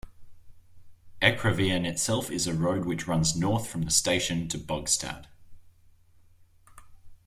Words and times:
Ekraveien 1.21 1.85
itself 1.85 2.31
is 2.31 2.47
a 2.47 2.55
road 2.55 2.85
which 2.87 3.05
runs 3.07 3.35
north 3.35 3.67
from 3.67 3.83
the 3.83 3.91
station 3.91 4.47
to 4.47 4.57
Bogstad. 4.57 5.27